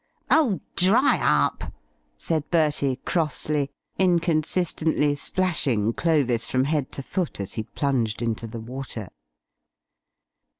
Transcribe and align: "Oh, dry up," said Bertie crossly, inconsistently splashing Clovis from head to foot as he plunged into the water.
"Oh, 0.31 0.61
dry 0.75 1.19
up," 1.21 1.71
said 2.17 2.49
Bertie 2.49 2.95
crossly, 3.05 3.69
inconsistently 3.99 5.13
splashing 5.13 5.93
Clovis 5.93 6.49
from 6.49 6.63
head 6.63 6.91
to 6.93 7.03
foot 7.03 7.39
as 7.39 7.53
he 7.53 7.61
plunged 7.75 8.23
into 8.23 8.47
the 8.47 8.59
water. 8.59 9.09